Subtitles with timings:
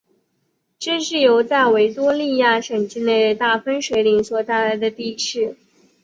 [0.79, 5.55] 这是由在维多利亚省境内的大分水岭所带来的地势。